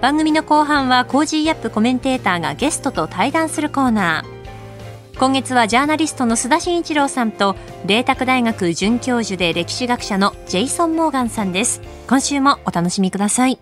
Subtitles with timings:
[0.00, 5.18] 番組の後半は Cozy up コメンテーターがゲストと対談するコーナー。
[5.18, 7.54] 今月はジャーナリストの須田慎一郎さんと
[7.84, 11.82] 麗澤大学准教授で歴史学者のジェイソン・モーガンさんです。
[12.08, 13.58] 今週もお楽しみください。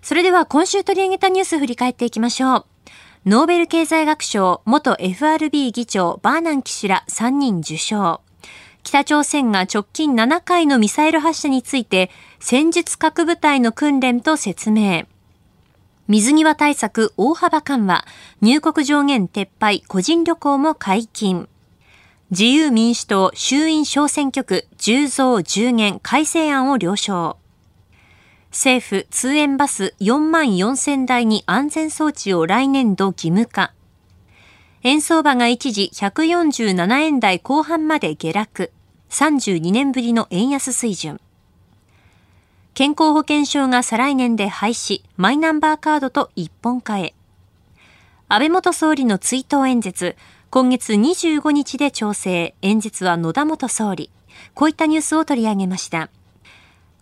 [0.00, 2.64] それでは今週取り上げたニュース振り返っていきましょう。
[3.26, 8.22] ノーベル経済学賞元 FRB 議長バーナンキ氏ら3人受賞。
[8.82, 12.10] 北朝鮮が直近7回のミサイル発射について
[12.40, 15.06] 戦術核部隊の訓練と説明。
[16.08, 18.04] 水際対策大幅緩和、
[18.40, 21.48] 入国上限撤廃、個人旅行も解禁。
[22.30, 27.36] 自由民主党衆院小選挙区10増10減改正案を了承。
[28.50, 33.72] 政府通園バス4万4000台に安全装置を来年度義務化。
[34.84, 38.72] 円相場が一時147円台後半まで下落。
[39.10, 41.20] 32年ぶりの円安水準。
[42.74, 47.14] 健康保険証が再来年で廃止、マイナンバーカードと一本化へ。
[48.26, 50.16] 安倍元総理の追悼演説、
[50.50, 54.10] 今月25日で調整、演説は野田元総理。
[54.54, 56.10] こういったニュースを取り上げました。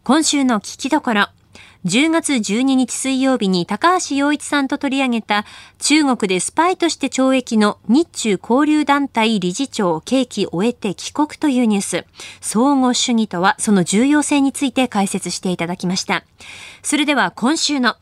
[0.05, 1.29] 今週の聞きどころ。
[1.87, 5.47] 10月12日水曜日に高橋洋一さんと取り上げた
[5.79, 12.05] 中国でスパイとして懲役の日中交流団体理事長刑期終えて帰国というニュース。
[12.43, 16.25] 相互主義とはその重要性について解説していただきました。
[16.83, 17.97] それでは今週の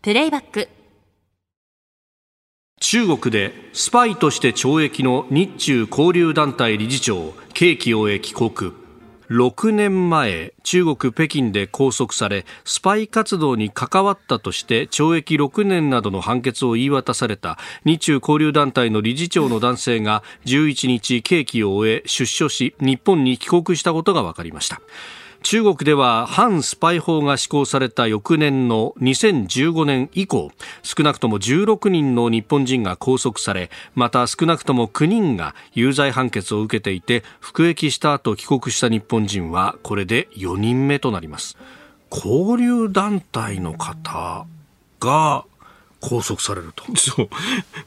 [0.00, 0.68] プレイバック。
[2.80, 8.87] 中国でスパイとして懲役の日中交流団体理事長刑期終え帰国。
[9.30, 24.80] 6年前、中国北京で拘束され、スパイ活動に関わったとして懲役6年などの判決を言い渡された日中交流団体の理事長の男性が11日刑期を終え出所し、日本に帰国したことが分かりました。
[25.42, 30.50] 中国では反スパイ法が施行された翌年の2015年以降
[30.82, 41.56] 少なくとも16人の日本人が拘束されまた少なくとも9人が有罪判決を受けていて服役した後帰国した日本人はこれで4人目となります
[42.10, 44.46] 交流団体の方
[45.00, 45.44] が
[46.00, 46.84] 拘束されると。
[46.96, 47.28] そう。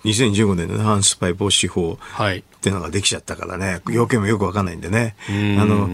[0.04, 5.16] 2015年の反スパイ防止法っていうのができちゃったからね、要件もよくわかんないんでね。
[5.30, 5.90] あの、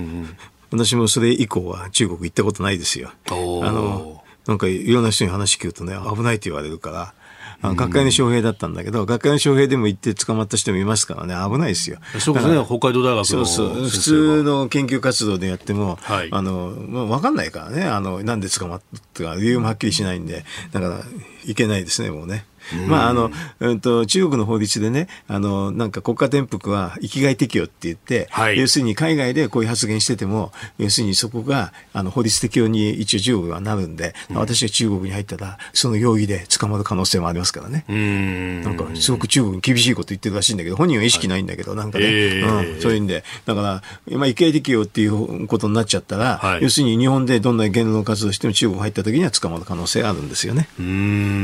[0.71, 3.11] 私もそれ以降は中国行ったことないですよ。
[3.29, 7.13] あの、なんかいろんな人に話聞くとね、危ないって言われるから、
[7.61, 11.97] あ学会の招聘だったんだけど、学会の招聘でも行って捕まった人もいますからね、危ないですよ。
[12.19, 13.69] そうですね、北海道大学そうそう。
[13.89, 18.81] 普通の研究活動でやっても、はい、あの、まあ、わかんないからね、あの、なんで捕まっ
[19.13, 21.03] たか、理由もはっきりしないんで、だから、
[21.47, 22.45] いけないですね、もうね。
[22.87, 37.85] まあ、あの、うんと、中国の法律でね、あの、なんか国家転覆は域外適用って言って、はい、要するに海外でこういう発言してても、要するにそこが、あの、法律適用に一応中国はなるんで、うん、私が中国に入ったら、その容疑で捕まる可能性もありますからね。
[37.93, 38.61] ん。
[38.63, 50.67] なんか、すごく中国に厳しいこと言ってるらしいんだけど、本人は意識ないんだけど、なんかね、えー、うん、そういうんで、だから、今、域外適用っていうことになっちゃったら、はい、要するに日本でどんな言論活動しても中国入った時には捕まる可能性があるんですよね。
[50.79, 51.36] うん。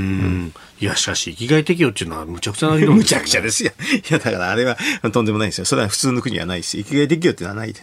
[0.80, 3.72] いや、しかし、生きがい適用っていうのはむちゃくちゃな理論、ね、 むちゃくちゃですよ。
[4.10, 4.78] いや、だからあれは
[5.12, 5.66] とんでもないですよ。
[5.66, 7.82] それは普通の国はないし生きがい適用っていうのはないで。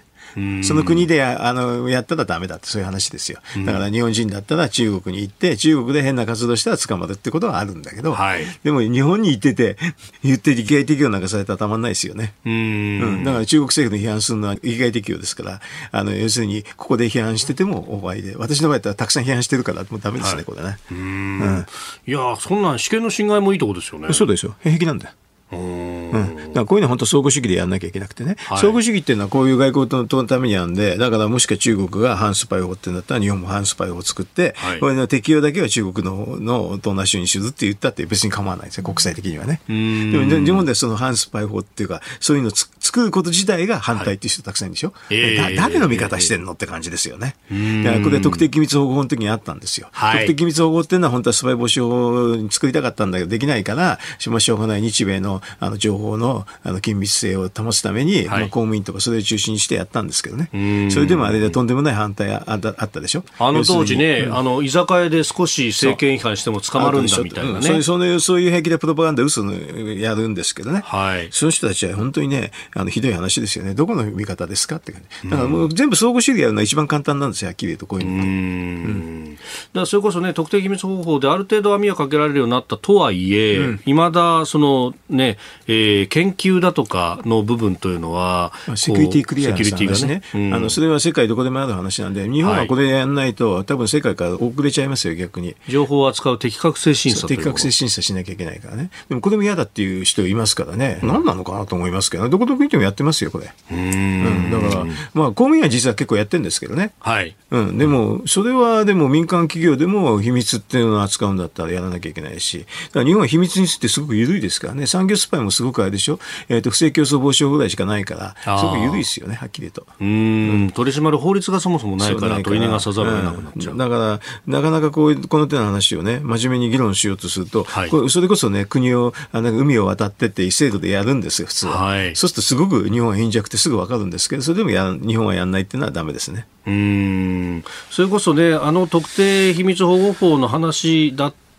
[0.62, 3.40] その国であのやったらダメだってそういう話ですよ。
[3.64, 9.76] だから日本人だったら中国に行って中国で変な活動したら捕まるってことはあるんだけど、はい、でも日本に行 ってて
[10.22, 12.34] 言って意外適用なんかされたらたまんないですよね。
[12.44, 15.60] うん,、だから中国政府の批判するのは意外適用ですから
[15.92, 20.78] あの要するにここで批判してても大倍で私の場合はたくさん批判してるからもうダメですね、はい、これね。
[20.90, 21.66] うん、
[22.06, 24.12] いやそんなん試験の侵害もいいとこですよね。
[24.12, 25.12] そうですよ平気なんだよ。
[25.52, 39.60] うん、だからこういうのは本当相互主義でやらなきゃいけなくてね、はい、相互主義っていうのはこういう外交のためにあるんで、だからもしか中国が反スパイ法ってなったら日本も反スパイ法を作って、はい、これの適用だけは中国のの東南州にするって言ったって別に構わないですよ、国際的にはね。
[39.68, 44.92] でも日本でその反スパイ法っていうか、そういうのを作ること自体が反対っていう人たくさんいるでしょ。
[45.08, 47.36] はい、誰の味方してんのって感じですよね。
[47.84, 49.88] だからこれ特定機密保護法の時にあったんですよ。
[49.92, 63.24] はい、特定機密保護法っていうのは本当はスパイ防止法に作りたかったんだけどできないから、しょうがない日米ののあの情報のあの緊密性を保つために、はい、まあ、公務員とかそれを中心にしてやったんですけどね、それでもあれでとんでもない反対ああったでしょ？
[63.38, 67.56] あの当時ね、うん、あの居酒屋で少し政権違反しても捕まるんだみたいなね。
[67.56, 67.58] う。
[67.60, 78.12] ん、そうそういうそういう平気でプロパガンダ、嘘のやるんですけどね、はい、その人たちは本当にね、あのひどい話ですよね、どこの見方ですかってだからもう全部相互主義やるのは一番簡単なんですよ、はっきり言うと、こういうの。
[78.12, 85.29] うん、だからそれこそね、特定秘密方法である程度網をかけられるようになったとはいえ、い、ま、だそのね、
[85.66, 95.56] えー、研究だとかの部分というのは、セキュリティクリアランスの話ね、ねあのそれは世界どこでもある話なんで、日本はこれやらないと、はい、多分世界から遅れちゃいますよ、逆に。
[95.68, 98.90] 情報を扱う適格性審査適格性審査しなきゃいけないからね。
[99.08, 103.52] でもこれも嫌だっていう人いますからね、うん、何なのかなと思いますけど、どこどこ行ってもやってますよ、これ。
[103.70, 104.84] うん、だから、
[105.14, 106.92] まあ、公務員は実は結構やってるんですけどね。
[107.00, 107.34] はい。
[107.50, 116.18] うん、でも、それはでも民間企業でも秘密っていうのを扱うんだったらやらなきゃいけないし、だから日本は秘密についてすごく緩いですからね、産業スパイもすごくあれでしょ、
[116.48, 119.86] えーと、不正競争防止法ぐらいしかないから、すごく緩いですよね、はっきりと。
[120.00, 123.72] うん、取り締まる法律がそもそもないから、取り逃がさざるを得なくなっちゃう。
[123.72, 131.84] うん、だから、なかなかこうこの手の話をね、真面目に議論しようとすると、はい、これそれこそね、国を、あの海を渡ってって制度でやるんですよ、普通は。
[131.84, 136.46] はい、そうするとすごく日本は貧弱ってすぐ分かるんですけど、それでもや日本はやらないっていうのはだめですね。
[136.66, 141.49] うんそれこそね、あの特定秘密保護法の話だって、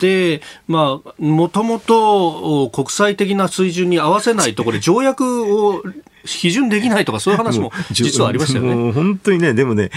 [0.68, 5.84] まあ、もともと国際的な水準に合わせないところで 条約を
[6.26, 8.92] 批准できないとかそういう話も実はありましたよね。
[8.92, 9.90] 本当にね、でもね、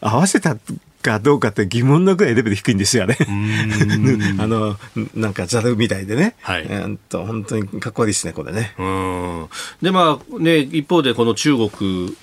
[0.00, 0.56] 合わせた
[1.02, 3.18] かどうかって疑問のくらいレベル低いんですよね。
[4.38, 4.76] あの、
[5.14, 6.34] なんかザルみたいでね。
[6.40, 6.66] はい。
[6.68, 8.74] えー、と本当にかっこいいですね、これね。
[8.78, 9.46] うん。
[9.82, 12.16] で、まあね、一方でこの中国、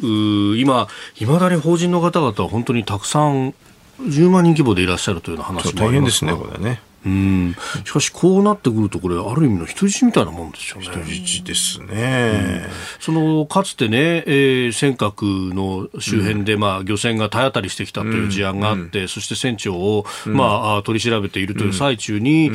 [0.59, 0.87] 今、
[1.19, 3.53] いまだに法人の方々は本当にたくさん
[4.01, 6.81] 10万人規模でいらっしゃるというような話もありますね、大変ですね、これね。
[7.05, 7.55] うん、
[7.85, 11.03] しかし、こうなってくると、これ、ある意味の人質みたいなもんですよね。
[11.05, 12.65] 人質ですね。
[12.65, 22.51] うん、そのかつてね、えー、尖閣の周辺で、まあ、漁船が体当たりしてきたという事案があって、うん、そして船長を、まあ、取り調べているという最中に、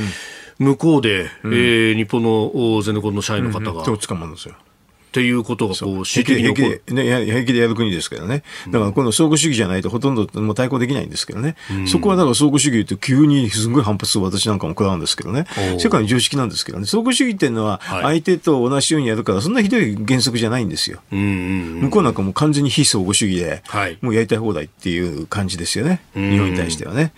[0.59, 3.85] 向こうで、うん、えー、日本のゼネコンの社員の方が。
[3.85, 4.55] 手をつかまるんですよ。
[5.15, 15.47] っていうことがこう平気で平気で、ね、平気でやる国ですからね、だからこの相互主義じゃないとほとんどもう対抗できないんですけどね、うん、そこはだから相互主義って急にすごい反発を私なんかも食らうんですけどね、
[15.79, 21.01] 世界の常識なんですけどね、相互主義っていうのは相手と同じようにやるから、そんなひどい原則じゃないんですよ。
[21.13, 23.63] 向こうなんかもう完全に非相互主義で、
[24.01, 27.13] もうやりたい放題っていう感じですよね、日本に対してはね。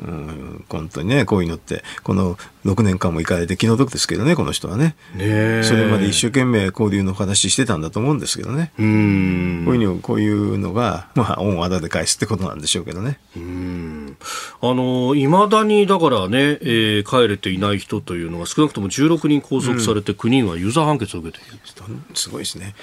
[0.00, 4.94] うん、本当にね、こういうのって、この6年間も行かれて気の毒ですけどね、この人はね。
[5.14, 8.72] ねそれまで一生懸命交流の話してたんだと思うんですけどね。
[8.78, 13.18] うんこういうのこういうのが、まあ、恩あだで返すってことなんでしょうけどね。
[13.36, 14.16] うん
[14.60, 21.58] あの、いまだにだからね、えー、帰れていない人というのが少なくとも16人拘束されて9人は有罪判決を受けている、
[21.88, 22.74] うん、すごいですね。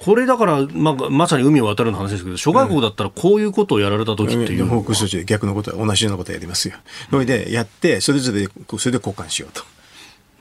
[0.00, 4.82] これだから、まあ、まさに海を渡るの話ですけど、諸外国だったらこういうことをやられた時っていう、うん、報
[5.24, 6.74] 逆のことは同じようなことをやりますよ。
[7.10, 8.46] それでやって、それぞれ
[8.78, 9.62] それで交換しようと。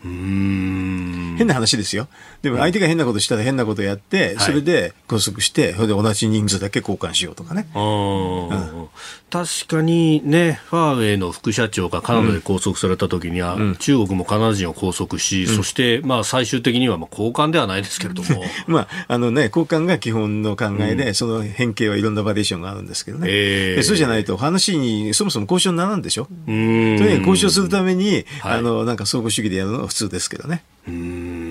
[0.03, 2.07] 変な話ですよ。
[2.44, 7.68] でも相手が変なことしたら変なことやって、それで拘束して、それで同じ人数だけ交換しようとかね。
[7.74, 8.90] うん、
[9.30, 18.44] 確かにね、ファーウェイの副社長がカナダで拘束された時には、うん、中国もカナダ人を拘束し、うん、そしてまあ最終的にはまあ交換ではないですけれども。
[18.68, 23.28] まあ、あのね、交換が基本の考えで、その変形はいろんなバリエーションがあるんですけどね。
[23.30, 26.28] えー、そうじゃないと話にそもそも交渉にならんでしょ。
[26.46, 30.63] とにかく交渉するために、はい、あの、なんか相互主義でやるのが普通ですけどね。
[30.86, 31.42] うん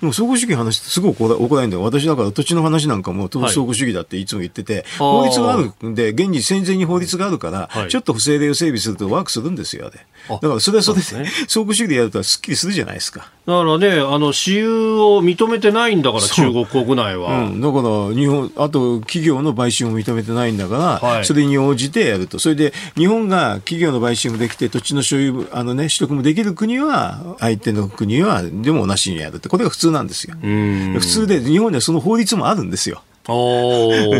[0.00, 1.82] でも相互主義の話ってすごく怒られるんだよ。
[1.82, 10.06] 私だから土地の話なんかも相互主義だっていつも言ってて、はい、法律があるんで、現に戦前に法律があるから、はい、ちょっと不正例を整備するとワークするんですよ、あれ。
[10.28, 13.30] だからそれはそれで、ね、相互主義でやるとすっきりするじゃないですか。
[13.46, 17.44] だからね、あの、私有を認めてないんだから、中国国内は。
[17.44, 22.38] うん、だから、日本、あと企業の買収も認めてないんだから、はい、それに応じてやると。
[22.38, 30.36] それで、日本が企業の買収もできて、土地の所有、あのね、取得もできる国は、相手の国は、でも同じにやるって、これが普通なんですよ。
[30.40, 33.02] 普通で、日本ではその法律もあるんですよ。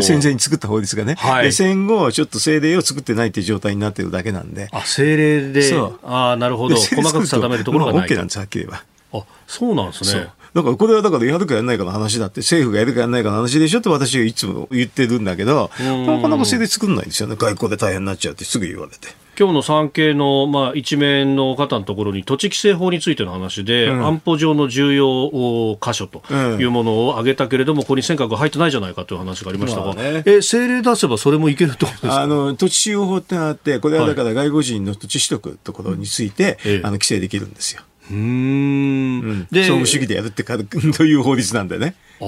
[0.03, 5.75] 戦前 に作った法律がね、はい、戦後、ちょっと政令を作ってないという状態になってるだけなんで、あ政令で、
[6.05, 8.09] あなるほど、細かく定めるところがない。
[8.09, 8.85] OK なんです、はっきり言えば。
[9.21, 10.29] あそうなんですね。
[10.55, 17.37] だからこれはだからやるかやらないかの話だって、政府がやるかやらないかの話でしょって私はいつも言ってるんだけど、なかなか政令作んないんですよね。
[17.37, 19.15] 外交で大変になっちゃうってすぐ言われて。
[19.41, 37.81] 今日の産経の、まあ、一面の方のところに土地規制法についての話で、うん、安保上の重要箇所というものを挙げたけれども、ここに尖閣が入ってないじゃないかという話がありましたが、まあね、え政令出せばそれもいけるってことあの土地使用法ってあって、これはだから外国人の土地取得ところについて、はい、あの規制できるんですよ。
[38.11, 41.95] うん、で相互主義でやるってかという法律なんだよね。
[42.19, 42.27] だ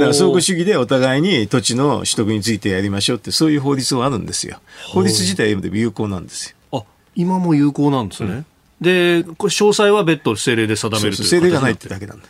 [0.00, 4.60] から相互主義でお互いに土地の取得についてやりましょうってそういう法律はあるんですよ。
[4.92, 6.78] 法律自体でも有効なんですよ。
[6.78, 8.30] あ今も有効なんですね。
[8.30, 8.46] うん、
[8.80, 12.26] で詳細は別途政令で定めるという政令がないってだけなんだ。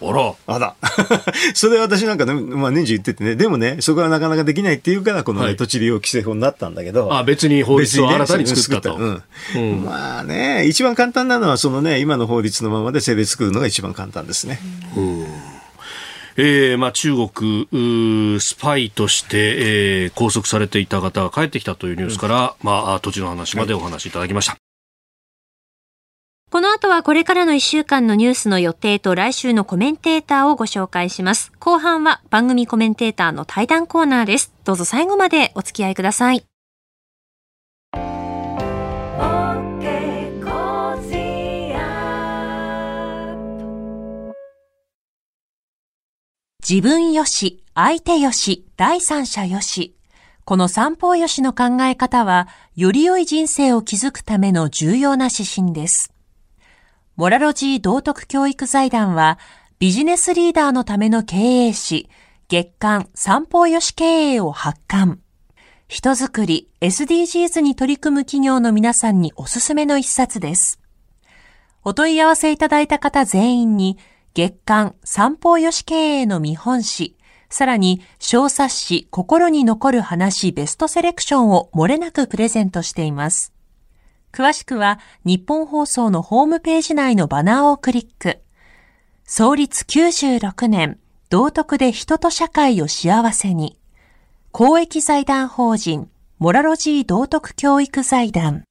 [0.00, 0.34] あら。
[0.46, 0.74] あら。
[1.54, 7.12] それ私なんかね、まあ年中言っててね、でもね、そこはなかなかできないっていうから、この、ねはい、土地利用規制法になったんだけど。
[7.14, 8.96] あ、別に法律を新たに作ったと。
[8.96, 9.22] うん
[9.54, 14.60] うん、まあね、一番簡単なのは、そのね、今の法律のままで政令作るのが一番簡単ですね。
[14.96, 15.26] うん
[16.38, 24.52] えーまあ、中国スパイとして、えー、拘束されていた方が帰ってきたというニュースから、うん、まあ、土地の話までお話しいただきました。
[24.52, 24.65] はい
[26.48, 31.50] この後はこれからの1週間のニュースの予定と来週のコメンテーターをご紹介します。
[31.58, 34.52] 後半は番組コメンテーターの対談コーナーです。
[34.62, 36.44] どうぞ最後までお付き合いください。
[46.68, 49.96] 自分よし、相手よし、第三者よし。
[50.44, 56.15] この三方よしの考え方は、より良い人生を築くための重要な指針です。
[57.16, 59.38] モラロジー道徳教育財団は、
[59.78, 62.10] ビジネスリーダーのための経営誌、
[62.48, 65.20] 月刊三方よし経営を発刊。
[65.88, 70.78] 人づくり SDGs に取り組む企業の皆さんにおすすめの一冊です。
[71.84, 73.96] お問い合わせいただいた方全員に、
[74.34, 77.16] 月刊三方よし経営の見本誌、
[77.48, 83.55] さらに小冊子心に残る話ベストセレクションを漏れなくプレゼントしています。
[84.36, 88.40] 詳しくは日本放送のホームページ内のバナーをクリック。
[89.24, 90.98] 創立96年、
[91.30, 93.78] 道徳で人と社会を幸せに。
[94.52, 98.64] 公益財団法人、モラロジー道徳教育財団。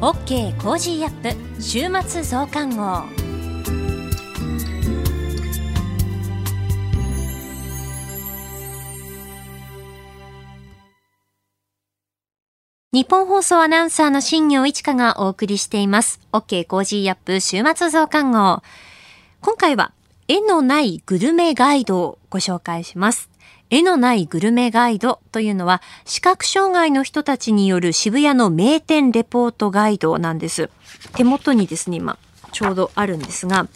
[0.00, 3.25] OK Cozy up 週末増刊号。
[12.96, 16.18] ニッポン放送アナウンサーの新行市佳がお送りしています。
[16.32, 18.62] OK Cozy up 週末増刊号。
[19.42, 19.92] 今回は
[20.28, 23.28] 絵のないグルメガイドをご紹介します。
[23.68, 30.70] 絵のないグルメガイドというのは視覚障害の人たちによる渋谷の名店レポートガイドなんです。
[31.16, 32.16] 手元にですね、今
[32.52, 33.68] ちょうどあるんですが、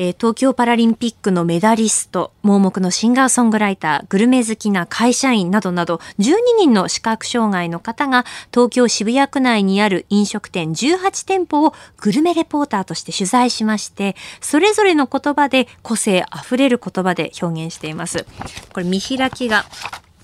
[0.00, 18.24] えー、東京パラリンピックのメダリスト、盲目のシンガーソングライター、グルメ好きな会社員などなど、12人の視覚障害の方が東京渋谷区内にある飲食店18店舗をグルメレポーターとして取材しまして、それぞれの言葉で個性あふれる言葉で表現しています。
[18.72, 19.64] これ見開きが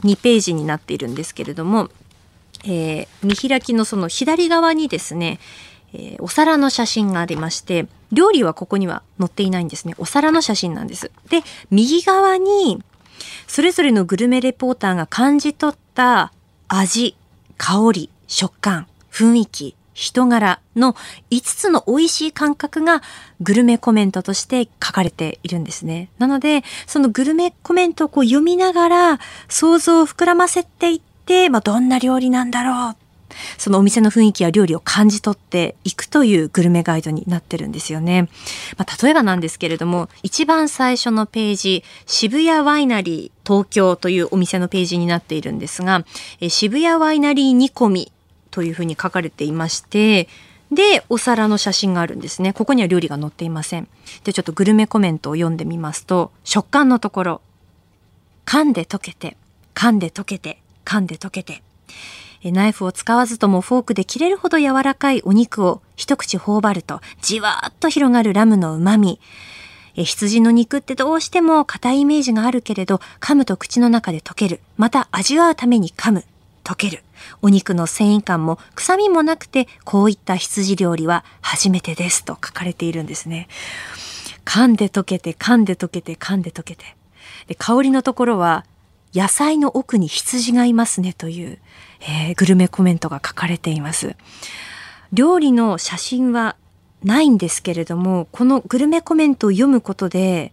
[0.04, 1.90] 2ページになっているんですけれども、
[2.64, 5.40] えー、見開きのその左側にですね、
[5.94, 9.94] えー、お皿の写真がありまして、料理はここには載っていないんですね。
[9.96, 11.10] お皿の写真なんです。
[11.30, 12.82] で、右側に、
[13.46, 16.32] それぞれのグルメレポーターが感じ取った
[16.68, 17.16] 味、
[17.56, 20.94] 香り、食感、雰囲気、人柄の
[21.30, 23.00] 5つの美味しい感覚が
[23.40, 26.08] グルメコメントとして書かれているんですね。
[26.18, 33.03] なので、そのグルメコメントをこう読みながら想像を膨らませていって、まあ、どんな料理なんだろう
[33.58, 38.28] そのお店の雰囲気や料理を感じ取っていくというグルメガイドになってるんですよね。
[38.76, 46.04] まあ、例えばなんですけれども、一番最初のページ、渋谷ワイナリー東京というお店のページになっているんですが、
[46.40, 48.12] え渋谷ワイナリー煮込み
[48.50, 50.28] というふうに書かれていまして、
[50.72, 52.52] で、お皿の写真があるんですね。
[52.52, 53.88] ここには料理が載っていません。
[54.24, 57.40] で、ちょっとグルメコメントを読んでみますと、食感のところ、
[58.46, 59.36] 噛んで溶けて、
[59.74, 61.62] 噛んで溶けて、噛んで溶けて、
[62.52, 69.20] ナイフを使わずともフォークで切れるほど柔らかいお肉を一口頬張るとじわーっと広がるラムの旨味。
[70.02, 74.60] 羊の肉ってどうしても硬いイメージがあるけれど、噛むと口の中で溶ける。
[74.76, 76.24] また味わうために噛む。
[76.64, 77.04] 溶ける。
[77.42, 83.48] お肉の繊維感も臭みもなくて、こういった羊料理は初めてですと書かれているんですね。
[84.44, 86.96] 噛んで溶けて、噛んで溶けて、噛んで溶けて。
[87.46, 88.64] で香りのところは、
[89.14, 91.58] 野菜の奥に羊がいますねという、
[92.06, 94.16] えー、グルメコメントが書かれています。
[95.12, 96.56] 料理の写真は
[97.02, 100.52] ないんですけれども、このグルメコメントを読むことで、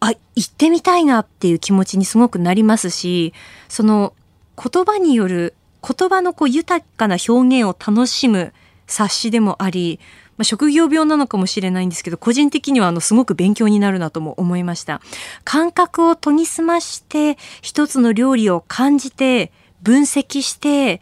[0.00, 3.32] あ、行ってみたいなっていう気持ちにすごくなりますし、
[3.68, 4.14] その
[4.56, 8.52] 言葉による言葉のこう豊かな表現を楽しむ
[8.86, 10.00] 冊子でもあり、
[10.36, 15.00] まあ、職業病なのかもしれないんですけど、個人的にはあのすごく勉強になるなとも思いました。
[15.44, 21.00] 感覚を研ぎ澄まして、一つの料理を感じて、分析して、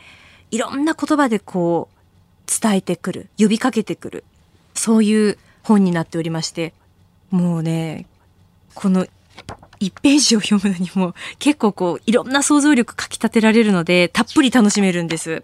[0.50, 1.98] いろんな言葉でこう、
[2.60, 4.24] 伝えてくる、呼びかけてくる、
[4.74, 6.72] そういう本になっておりまして、
[7.30, 8.06] もうね、
[8.74, 9.06] この
[9.80, 15.42] 1ページを読むのにも結構こういろんな想像力かき立てられるのでたっぷり楽しめるんです。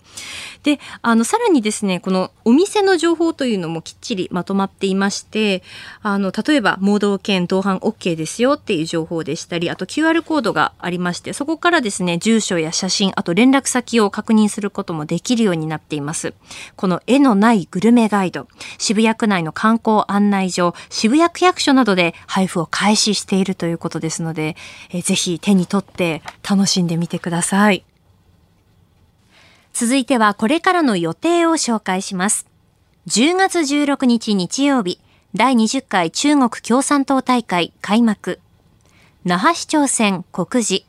[0.63, 5.63] で、あのさらにですね、このお店の情報というのもきっちりまとまっていまして、
[6.03, 16.35] あの例えば盲導犬同伴 OK ですよっていう情報でしたり、あと QR コードがありまして、そこからですね、住所や写真、あと連絡先を確認することもできるようになっています。
[16.77, 18.49] この絵のないグルメガイド、
[18.79, 24.57] 渋谷区内の観光案内所、渋谷区役所などで配布を開始しているということですので、
[24.91, 27.85] えー、ぜひ手に取って楽しんでみてください。
[29.73, 32.47] 続いてはこれからの予定を紹介します。
[33.07, 35.01] 10月16日日曜日、
[35.35, 38.41] 第20回中国共産党大会開幕。
[39.25, 40.85] 那覇市長選告示。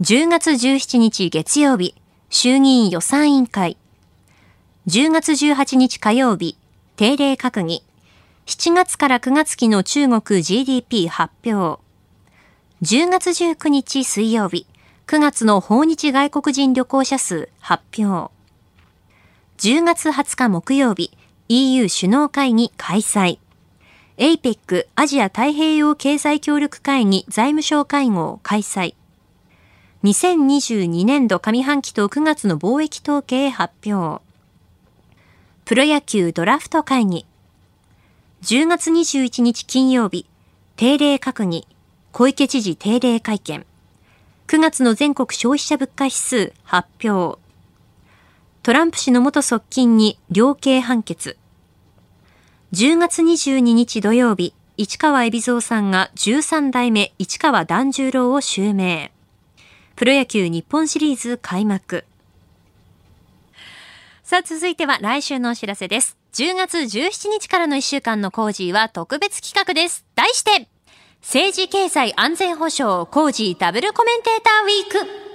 [0.00, 1.94] 10月17日月曜日、
[2.28, 3.76] 衆議院予算委員会。
[4.88, 6.58] 10月18日火曜日、
[6.96, 7.82] 定例閣議。
[8.46, 11.80] 7月から9月期の中国 GDP 発表。
[12.82, 14.66] 10月19日水曜日、
[15.06, 18.30] 9月の訪日外国人旅行者数発表。
[19.56, 21.10] 10月20日木曜日、
[21.48, 23.38] EU 首脳会議開催。
[24.18, 28.94] APEC アジア太平洋経済協力会議財務省会合開催。
[30.04, 34.22] 2022年度上半期と9月の貿易統計発表。
[35.64, 37.24] プロ野球ドラフト会議。
[38.42, 40.26] 10月21日金曜日、
[40.76, 41.66] 定例閣議
[42.18, 43.66] 小池知事定例会見。
[44.46, 47.38] 9月の全国消費者物価指数発表。
[48.62, 51.36] トランプ氏の元側近に量刑判決。
[52.72, 59.12] 10月22日土曜日、市川海老蔵さんが13代目市川團十郎を襲名。
[59.94, 62.06] プロ野球日本シリーズ開幕。
[64.22, 66.16] さあ、続いては来週のお知らせです。
[66.32, 70.06] 10月17日からの1週間のコージーは特別企画です。
[70.14, 70.70] 題して、
[71.28, 75.25] 政治経済安全保障工事ダブルコメンテーターウィーク。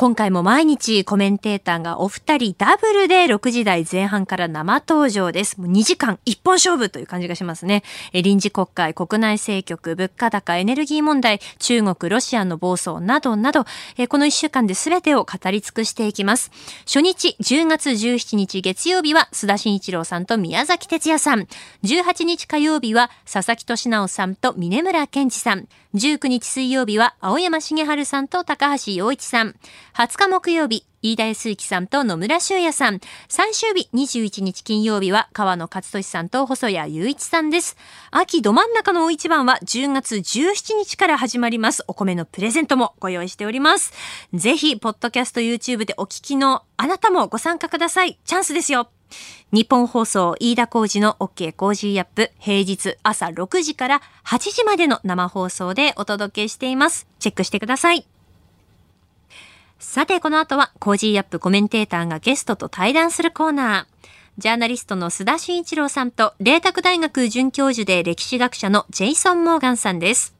[0.00, 5.60] 今回も毎日コメンテーターがお二人ダブルで6時台前半から生登場です。
[5.60, 7.82] もう2時間一本勝負という感じがしますね。
[8.12, 13.64] え臨時国会、国内政局、物価高、エネルギー問題、中国、ロシアの暴走などなど、
[13.96, 16.52] えこの1週間で全てを語り尽くしていきます。
[16.86, 21.48] 初日、10月17日月曜日は須田慎一郎さんと宮崎哲也さん。
[21.82, 25.66] 18日火曜日は佐々木俊直さんと峰村健二さん。
[25.94, 29.56] 19日水曜日は青山茂春さんと高橋洋一さん。
[29.98, 33.00] 20日木曜日、飯田康之さんと野村修也さん。
[33.28, 37.76] 最終日、21日金曜日は川野勝利さんと細谷雄一さんです。
[38.12, 41.82] 秋ど真ん中の大一番は10月17日から始まります。
[41.88, 43.92] お米のプレゼントもご用意しております。
[44.32, 48.20] ぜひ、ポッドキャスト YouTube でお聞きのあなたもご参加ください。
[48.24, 48.90] チャンスですよ。
[49.50, 57.08] 日本放送飯田浩二の OK コージーアップ平日朝6時から8時までの生放送でお届けしています。
[57.18, 58.06] チェックしてください。
[59.78, 64.08] さて、この後は Cozy up コメンテーターがゲストと対談するコーナー。
[64.36, 70.34] ジャーナリストの須田慎一郎さんと、麗澤大学准教授で歴史学者のジェイソン・モーガンさんです。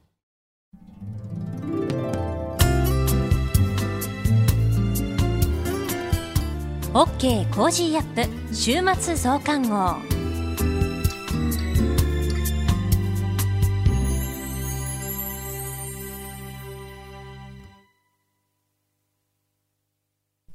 [6.95, 10.18] OK コージーアップ週末増刊号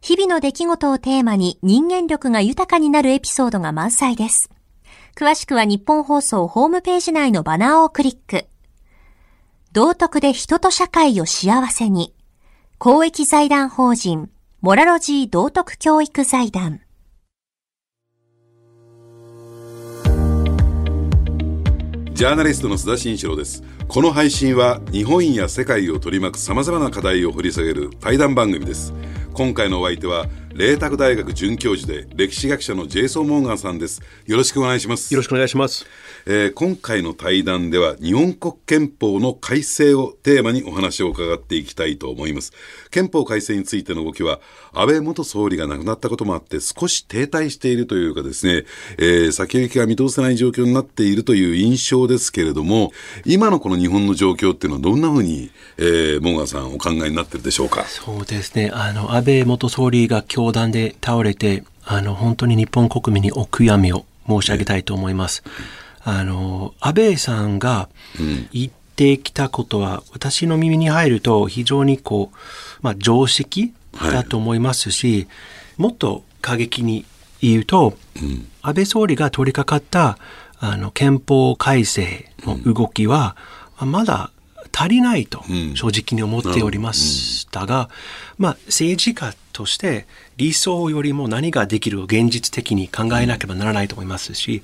[0.00, 4.50] 日々の出来事をテーマに人間力が豊かになるエピソードが満載です。
[5.16, 8.46] 詳しくは日本放送ホームページ内のバナーをクリック。
[9.72, 12.14] 道徳で人と社会を幸せに。
[12.78, 14.30] 公益財団法人、
[14.60, 16.80] モラロジー道徳教育財団。
[22.16, 28.92] ジャーナリストの須田慎一郎ですこの配信は日本や世界を取り巻く様々な課題を掘り下げる対談番組です。
[29.32, 34.02] 今回のお相手は麗澤大学准教授で歴史学者のジェイソン・モーガンさんです。
[34.26, 35.14] よろしくお願いします。
[35.14, 35.86] よろしくお願いします。
[36.28, 42.52] えー、今回の対談では日本国憲法の改正をテーマにお話を伺っていきたいと思います。
[42.90, 44.40] 憲法改正についての動きは、
[44.72, 48.64] 安倍元総理が亡くなったこともあって少し停滞しているというかですね、
[48.98, 52.90] えー、先行きが見通せない状況になっているという印象ですけれども、
[53.24, 57.84] 今のこの日本の状況っていうのはどんなふうに、えー、モンガさんお考えになってるでしょうか？
[57.84, 58.72] そうですね。
[58.74, 65.44] あの、安倍元総理が凶弾で倒れて、あの、本当に日本国民にお悔やみを申し上げたいと思います。
[66.08, 67.88] あの、安倍さんが
[68.52, 72.36] 言ってきたことは、私の耳に入ると非常にこう、
[72.80, 75.26] まあ、常識だと思いますし、はい、
[75.78, 77.04] もっと過激に
[77.42, 80.16] 言うと、うん、安倍総理が取り掛かった
[80.60, 83.36] あの憲法改正の動きは、
[83.80, 84.30] うん、まだ
[84.78, 85.42] 足りないと
[85.74, 87.88] 正直に思っておりましたが、
[88.38, 94.62] うん、まあ政治家として理想よりも何ができる現実的に考えなければならないと思いますし、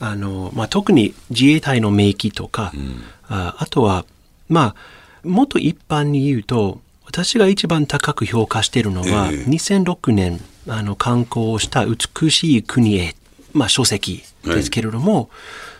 [0.00, 4.04] うん、あのまあ、特に自衛隊の明記とか、うん、ああとは、
[4.48, 4.76] ま
[5.24, 13.16] あ、もっと一般に言うと私が一番高く評価しているのは、えー、2006年あの刊行した「美しい国へ」
[13.54, 15.26] まあ、書籍ですけれども、はい、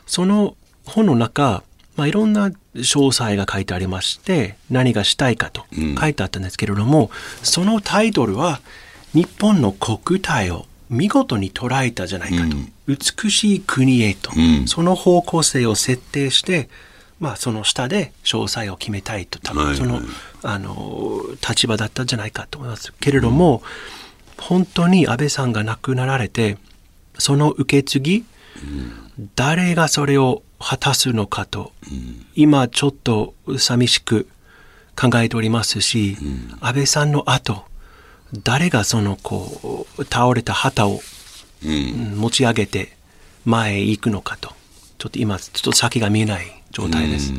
[0.07, 1.63] その本の中
[1.99, 5.65] まあ、いろんな詳細が書いてありまして、何がしたいかと
[6.01, 8.61] 書いてあったんですけれども、うん、そのタイトルは、
[9.15, 12.57] 日本の国体を見事に捉えたじゃないかと。
[12.57, 16.69] うん、美しい国へと、うん、その方向性を設定して、
[17.19, 20.03] まあ、その下で詳細を決めたいと、多分その、はい。
[20.05, 20.11] はい、
[20.43, 22.93] あの、立場だったんじゃないかと思います。
[23.01, 23.61] けれども、
[24.39, 26.59] 本当に安倍さんが亡くなられて、
[27.19, 28.25] その受け継ぎ、
[29.35, 34.29] 誰がそれを果たすのかと、うん、今ちょっと寂しく
[35.01, 37.65] 考えておりますし、うん、安倍さんの後、
[38.43, 41.01] 誰がそのこう倒れた旗を、
[41.65, 42.97] うん、持ち上げて
[43.45, 44.51] 前へ行くのかと、
[44.99, 47.33] ちょっと今ちょっと先が見えない状態です。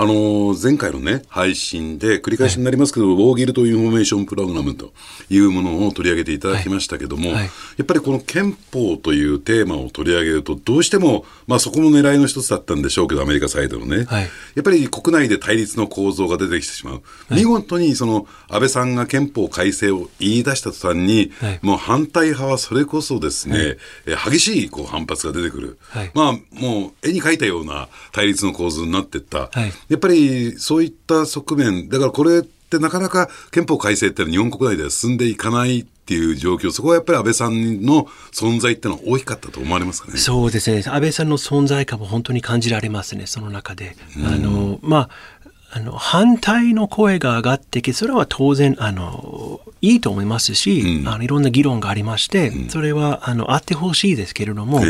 [0.00, 4.94] あの前回のね、配信で、繰り返しになりますけど、はい、 War Guilt Information Program と
[5.28, 7.34] いうものを取り上げていただきましたけども、はい。
[7.34, 14.06] はい、やっぱりこの憲法というテーマを取り上げると、どうしても、まあそこも狙いの一つだったんでしょうけど、アメリカサイドのね、
[14.54, 17.02] やっぱり国内で対立の構造が出てきてしまう。
[17.28, 25.78] 見事にその安倍さんが憲法改正を言い出した途端に、もう反対派はそれこそですね、激しいこう反発が出てくる。
[26.14, 29.50] まあもう絵に描いたような対立の構図になっていった。
[29.90, 40.16] やっぱりそういった側面、だからこれってなかなか憲法改正って日本国内では進んでいかないっていう状況、そこはやっぱり安倍さんの存在ってのは大きかったと思われますかね？
[40.16, 40.82] そうですね。
[40.86, 43.96] 安倍さんの存在感も本当に感じられますね、その中で。
[44.24, 45.10] あの、まあ、
[45.72, 54.82] あの、反対の声が上がってきて、それは当然、あの、いいと思いますし、うん、あのいろんな議論がありまして、うん、それは、あの、あってほしいですけれども、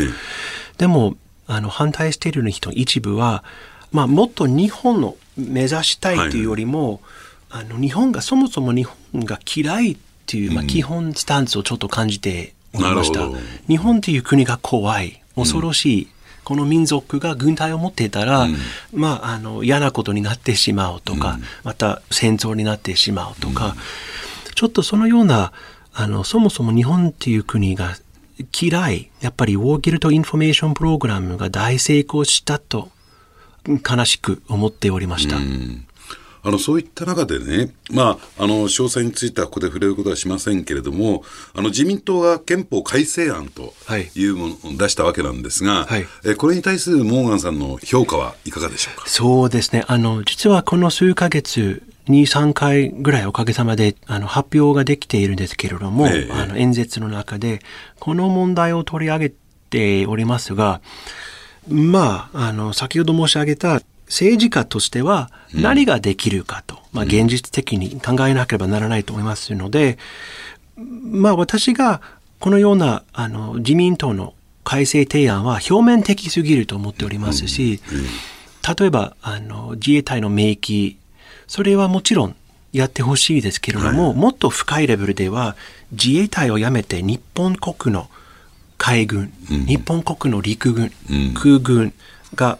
[0.77, 3.43] でも、あの、反対している人一部は、
[3.91, 7.01] まあ、もっと日本の目指したいというよりも、
[7.49, 13.27] はい、あの日本がそもそも日本が嫌いっていう、まあ、基本スタンスをちょっと感じておりました。
[13.67, 16.03] 日本という国が怖い、恐ろしい。
[16.03, 16.09] うん、
[16.45, 18.55] この民族が軍隊を持っていたら、うん、
[18.93, 23.75] まあ、あの、嫌なことになってしまうとか、うん、また戦争になってしまうとか、
[24.55, 25.51] ちょっとそのような、
[25.93, 27.97] あの、そもそも日本っていう国が
[28.57, 32.89] 嫌い、やっぱり War Guilt Information Program が大成功したと
[33.67, 35.37] 悲しく思っておりました。
[36.43, 43.73] あのそういった中でね、まあ、あの詳細についてはここで触れることはしませんけれども、あの自民党が憲法改正案と
[44.15, 44.25] い。
[44.25, 49.07] うものを出したわけなんですが、はい、えこれに対するモーガンさんの評価はいかがでしょうか？
[49.07, 56.27] そうですね、あの実はこの数か月、2、3回ぐらいおかげさまであの発表ができているんですけれども、え。
[56.31, 57.59] あの演説の中で、
[57.99, 59.33] この問題を取り上げ
[59.69, 60.81] ておりますが、
[61.67, 69.97] まあ、あの、先ほど申し上げた政治家としては何ができるかと、うん、まあ、現実的に考えなければならないと思いますので、
[70.75, 72.01] まあ、私が
[72.39, 77.81] このような、あの、自民党の改正提案は表面的すぎると思っておりますし、
[78.77, 80.97] 例えば、あの、自衛隊の明記、
[81.47, 82.35] それはもちろん
[82.73, 85.55] やってほしいですけれども、はい、もっと深いレベルでは、
[85.91, 88.09] 自衛隊をやめて日本国の
[88.81, 91.93] 海軍、うん、日本国の陸軍、うん、空軍
[92.33, 92.57] が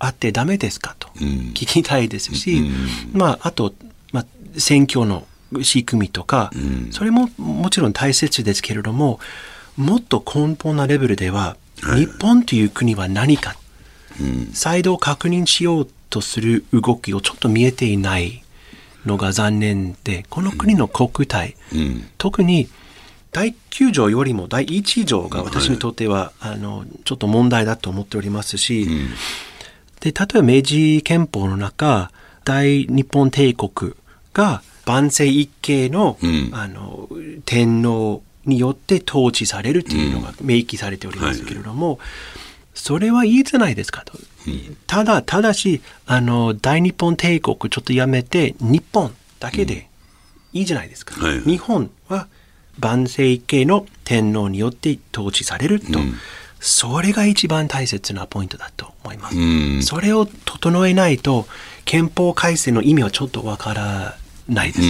[0.00, 1.06] あってダメですかと。
[1.10, 2.68] 聞きたいですし、
[3.12, 3.72] まあ、あと、
[4.10, 4.26] まあ、
[4.58, 5.24] 選挙の
[5.62, 6.50] 仕組みとか、
[6.90, 9.20] それももちろん大切ですけれども、
[9.76, 11.56] もっと根本なレベルでは、
[11.94, 13.54] 日本という国は何か、
[14.52, 18.42] 再度確認しようとする動きをちょっと見えていない
[19.06, 21.54] のが残念で、この国の国体、
[22.18, 22.68] 特に
[23.32, 29.08] 第9条よりも第1条が私にとっては、はい、あのちょっと問題だと思っておりますし、うん、
[30.00, 32.10] で例えば明治憲法の中
[32.44, 33.94] 大日本帝国
[34.34, 37.08] が万世一系のうん、あの
[37.46, 42.08] 天皇によって統治されるというのが明記されておりますけれども、うんはい、
[42.74, 44.18] それはいいじゃないですかと。
[44.88, 49.88] ただ、ただし、あの、大日本帝国ちょっとやめて、日本だけで
[50.52, 51.14] いいじゃないですか。
[51.24, 52.26] はい、日本は
[52.78, 55.98] 万世系の天皇によって統治されると。
[56.64, 59.82] それが一番大切なポイントだと思います。
[59.82, 61.46] それを整えないと、
[61.84, 64.16] 憲法改正の意味はちょっとわから
[64.48, 64.80] ないです。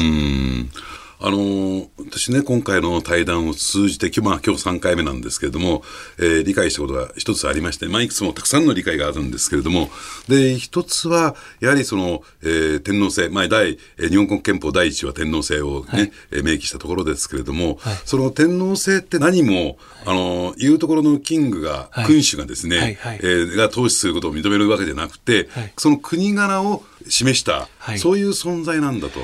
[1.24, 5.84] あの私ね、今回の対談を通じて、まあ、今日3回目なんですけれども、
[6.18, 9.88] えー、理解したことが一つありまして、まあ、いくつもたくさんの理解があるんですけれども、
[10.26, 29.20] で、一つは、やはりその、えー、天皇制、まあ、第、えー、日本国憲法第一は天皇制をね、はい、えー、明記したところですけれども、はい、その天皇制って何も、あの、いうところのキングが、はい、君主がですね、はいはい、えー、が統治することを認めるわけじゃなくて、その国柄を示した、そういう存在なんだと。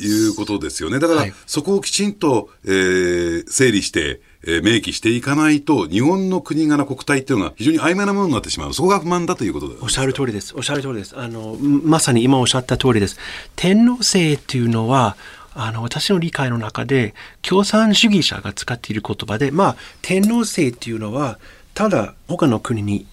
[0.00, 0.98] いうことですよね。
[0.98, 8.74] だから、そこをきちんと、えー、整理して、えー、明記していかないと、日本の国柄国体っていうのは非常に曖昧なものになってしまう。
[8.74, 10.54] そこが不満だということおっしゃる通りです。
[10.56, 11.18] おっしゃる通りです。
[11.18, 13.18] あの、まさに今おっしゃった通りです。
[13.56, 15.16] 天皇制っていうのは、
[15.54, 21.40] あの、私の理解の中で、共産主義者が使っている言葉で、まあ、天皇制っていうのは、
[21.74, 23.06] ただ他の国に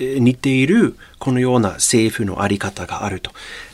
[0.00, 3.30] 似ているこのような政府のあり方があると。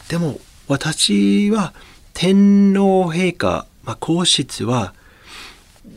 [0.08, 1.72] でも、私は、
[2.20, 4.92] 天皇陛下、まあ、皇室は、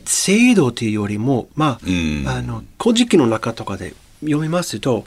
[0.04, 1.80] 制度というよりも、ま
[2.26, 5.04] あ、あの、古事記の中とかで読みますと、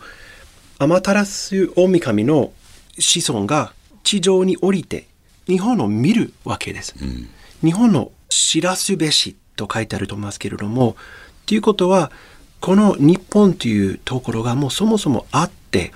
[0.77, 2.51] アマタラス大神の
[2.99, 3.71] 子孫が
[4.03, 5.07] 地上に降りて、
[5.47, 6.93] 日本を見るわけです。
[7.01, 7.29] うん、
[7.63, 10.97] 日本を知らすべしと書いてあると思いますけれども、
[11.45, 12.11] ということは、
[12.59, 15.93] この日本というところがもうそもそもあって、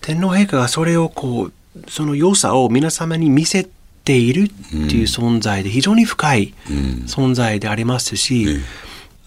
[0.00, 1.52] 天皇陛下がそれをこう、
[1.88, 3.68] その良さを皆様に見せ
[4.08, 4.48] ているっ
[4.88, 6.54] ていう存在で非常に深い
[7.06, 8.62] 存在でありますし、うん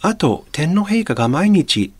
[0.03, 1.93] あと天皇陛下が毎日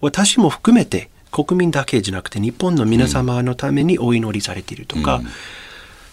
[0.00, 5.20] 私も含めて国民だけじゃなくて日本の皆様のためにお祈りされているとか、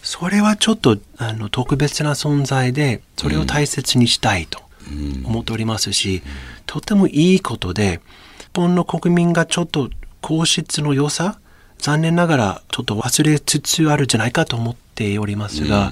[0.04, 4.60] それはちょっとあの特別な存在でそれを大切にしたいと
[5.24, 6.24] 思っておりますし、
[6.66, 8.02] とてもいいことで
[8.40, 11.40] 日本の国民がちょっと皇室の良さ
[11.80, 15.92] 残念ながらちょっと忘れつつあるんじゃないかと思っておりますが、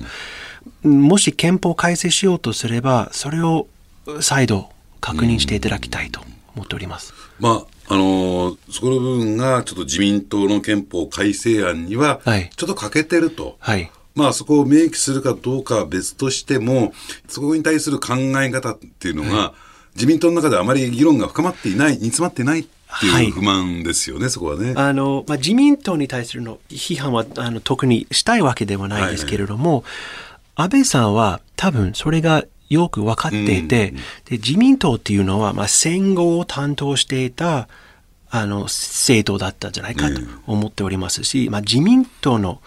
[0.83, 3.67] うん、もし憲法改正しようとすれば、それを
[4.19, 4.69] 再度
[5.01, 6.21] 確認していただきたいと
[6.55, 7.13] 思っております。
[7.39, 12.19] うん、まああのー、そこの部分がちょっと自民党の憲法改正案には
[12.55, 13.55] ちょっと欠けてると。
[13.59, 16.93] はい、まあそこを明記するかどうかは別としても、
[17.29, 19.53] そこに対する考え方っていうのが、は
[19.95, 22.65] い、自民党の中であまり議論が深まっていない、煮詰まってないっ
[22.99, 24.73] ていう不満ですよね、はい、そこはね。
[24.75, 29.81] あの、まあ、自民党に対するの批判はあの特にしたいわけではないですけれども、はい。
[29.81, 29.83] はい、
[30.55, 37.67] 安倍さんは多分それがよく分かっていて、うん、で自民党っていうのは、まあ、戦後を担当していた
[38.29, 42.61] あの政党だったんじゃないかと思っておりますし、うん、まあ、自民党の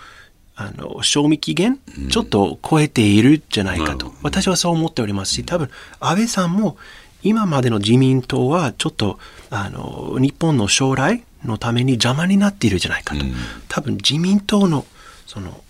[0.57, 1.79] あの賞味期限、
[2.11, 6.77] ちょっと超えているんじゃないかと、私はそう思っておりますし多分安倍さんも
[7.23, 9.19] 今までの自民党はちょっと
[9.51, 13.35] あの日本の将来のために邪魔になっているんじゃないかと、うん、
[13.69, 14.85] 多分自民党の
[15.27, 15.63] その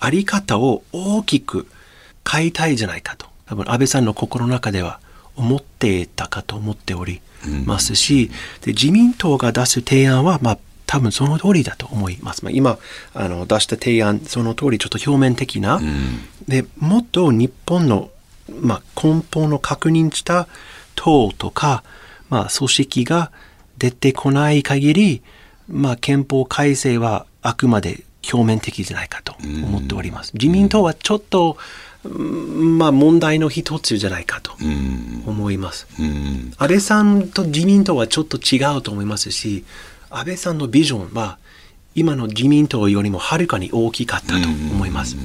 [0.00, 1.66] あり方を大きく
[2.28, 3.26] 変えたいじゃないかと。
[3.46, 5.00] 多分安倍さんの心の中では
[5.34, 7.22] 思っていたかと思っており
[7.64, 12.44] ますし、うん、で自民党が出す提案は、まあ、多分その通りだと思います。
[12.44, 12.78] まあ、今
[13.14, 18.10] あの出した提案その通りちょっと表面的な、うん、でもっと日本の、
[18.60, 20.48] まあ、根本の確認した
[20.98, 21.84] 党とか、
[22.28, 23.30] まあ、組織が
[23.78, 25.22] 出てこない限り、
[25.68, 30.32] まあ、憲法改正はあくまで表面的じゃないかと思っております。
[30.34, 31.56] 自民党はちょっと、
[32.04, 34.52] まあ、問題の一つじゃないかと
[35.26, 35.86] 思います。
[36.58, 39.64] 安倍さんと自民党はちょっと違うと思いますし、
[40.10, 41.38] 安倍さんのビジョンは
[41.94, 45.16] 今の自民党よりもはるかに大きかったと思います。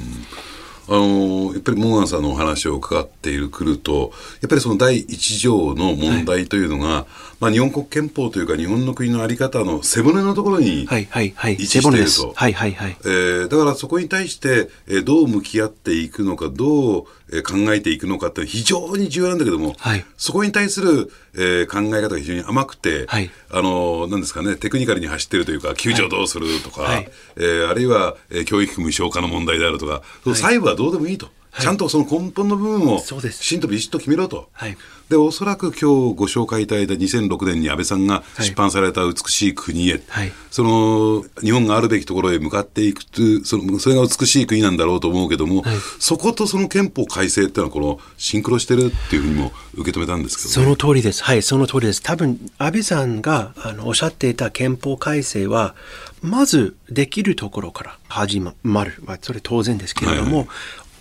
[0.86, 7.06] あのやっぱりモーガンさんのお話を伺っているくると、やっぱりその第一条の問題というのが、
[7.44, 12.32] まあ、日本国憲法というか、日本の国の在り方の背骨のところに位置していると。
[12.34, 31.28] はいはいはい、えー、だからそこに対して、えー、どう向き合っていくのか、どうえ考えていくのかって非常に重要なんだけども、はい、そこに対する、えー、考え方が非常に甘くて、はい、あのなんですかねテクニカルに走ってるというか救助どうするとか、はい、えー、あるいは、えー、教育無償化の問題であるとか、はい、細部はどうでもいいと。
[31.60, 34.48] ちゃんとその根本の部分をきちんとビシッと決めろと。
[34.52, 34.76] はい、
[35.08, 43.04] で、おそらく今日ご紹介いただいた2006年に安倍さんが出版された美しい国へ、はい、その日本があるべきところへ向かっていく
[43.44, 51.22] そのそれが美しい国なんだろうと思うけども、はい、そことその憲法改正っていうのはこのシンクロしてるっていうふうにも受け止めたんですけど、ね、その通りです。
[51.22, 52.02] はい、その通りです。
[52.02, 55.74] 多分安倍さんがあのおっしゃっていた憲法改正は
[56.22, 60.48] まずできるところから始まる、まあ、それ当然ですけれども、はいはい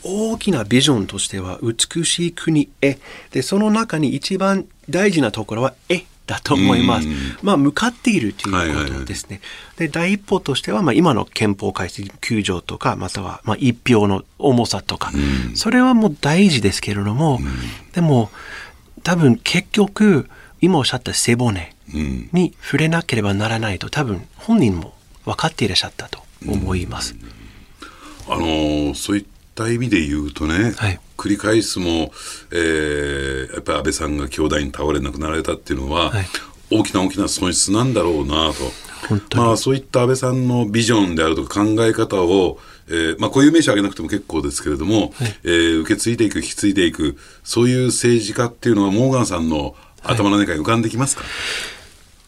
[0.03, 2.97] 大きなビジョンとしては美しい国へ。
[3.31, 7.07] でその中に一番大事なところはえだと思います。
[7.41, 9.41] まあ向かっているということですね。
[9.77, 15.11] で第一歩としてはまあ今の憲法改正9条とかまたはまあ一票の重さとか。
[15.55, 17.39] それはもう大事ですけれども
[17.93, 18.29] でも
[19.03, 20.29] 多分結局
[20.61, 21.75] 今おっしゃった背骨
[22.31, 24.93] に触れなければならないと多分本人も
[25.25, 27.15] 分かっていらっしゃったと思います。
[28.29, 32.11] あのそういった意味で言うとね、はい、繰り返すも、
[32.51, 36.25] えー、やっぱり安倍さんが兄弟に倒れなくなられたっていうのは、はい、
[36.71, 38.83] 大きな大きな損失なんだろうなと。
[39.35, 51.31] まあ、そういった安倍さんのビジョンであるとか考え方を、えーまあ、固有名詞挙げなくても結構ですけれども、はい、えー、受け継いでいく、引き継いでいく、そういう政治家っていうのは、モーガンさんの頭の中に浮かんできますか、はい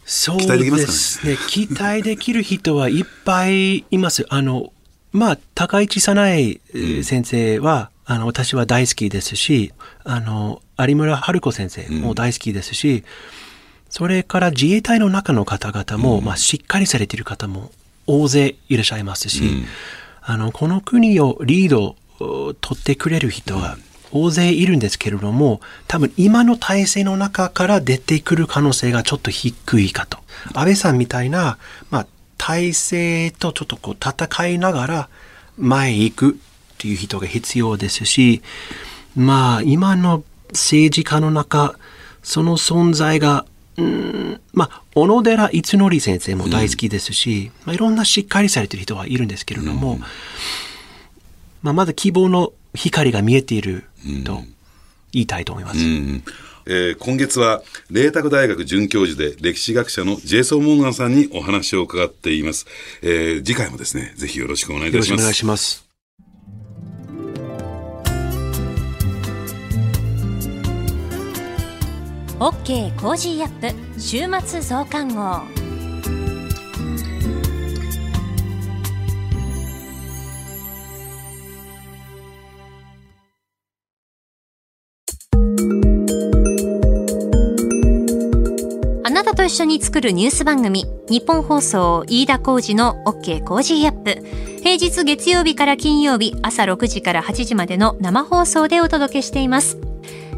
[0.08, 1.36] そうですね？
[1.50, 4.24] 期待できる人はいっぱいいます。
[4.28, 4.72] あの、
[5.16, 6.60] まあ、高市早苗
[7.02, 9.72] 先生は、うん、あの、私は大好きですし、
[10.04, 13.04] あの、有村春子先生も大好きですし、うん、
[13.88, 17.70] それから自衛隊の中の方々も、うん、まあ、しっかりされている方も
[18.06, 19.64] 大勢いらっしゃいますし、
[20.20, 21.96] あの、この国をリード
[22.60, 23.78] 取ってくれる人は
[24.12, 30.18] 大勢いるんですけれども、多分今の体制の中から出てくる可能性がちょっと低いかと。
[30.52, 31.56] 安倍さんみたいな、
[31.90, 32.06] まあ、
[32.38, 35.08] 体制とちょっとこう戦いながら
[35.58, 36.34] 前へ行くっ
[36.78, 38.42] ていう人が必要ですし、
[39.16, 41.78] まあ、今の政治家の中、
[42.22, 43.46] その存在が、
[43.78, 50.00] うん、まあ、小野寺逸則先生も大好きですし、うん、まあ、いろんなしっかりされてる人はいるんですけれども、うん、
[51.62, 53.84] まあ、まだ希望の光が見えている
[54.24, 54.42] と
[55.16, 55.80] 言いたいと思います。
[55.80, 56.22] うん
[56.68, 62.66] えー、今月は、麗澤大学准教授で歴史学者のジェイソン・モーガンさんにお話を伺っています。
[63.02, 65.10] えー、次回もですね、ぜひよろしくお願いいたします。
[65.10, 65.86] よろしくお願いします。
[72.38, 75.65] OK Cozy up 週末増刊号。
[89.06, 94.20] あなたと一緒に作るニュース番組、ニッポン放送飯田浩司の OK Cozy up。
[94.64, 99.78] 平日月曜日から金曜日朝6時から8時までの生放送でお届けしています。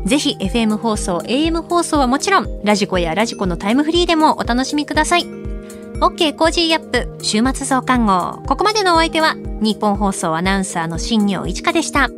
[0.05, 5.23] ぜひ FM 放送、AM 放送はもちろん、 radiko や radiko のタイムフリーでもお楽しみください。
[5.23, 8.43] OK Cozy up 週末増刊号。
[8.47, 12.11] ここまでのお相手は、ニッポン放送アナウンサーの新行市佳でした。